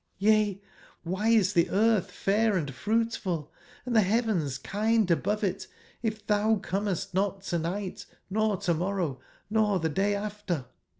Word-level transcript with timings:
Yca, 0.19 0.59
why 1.03 1.27
is 1.27 1.53
the 1.53 1.69
earth 1.69 2.09
fair 2.09 2.57
and 2.57 2.73
fruitful, 2.73 3.53
and 3.85 3.95
the 3.95 4.01
heavens 4.01 4.57
kind 4.57 5.11
above 5.11 5.43
it, 5.43 5.67
if 6.01 6.25
thou 6.25 6.55
comest 6.55 7.13
not 7.13 7.43
to/night, 7.43 8.07
nor 8.27 8.57
to/mor 8.57 8.95
row, 8.95 9.19
nor 9.51 9.77
the 9.77 9.89
day 9.89 10.15
after? 10.15 10.65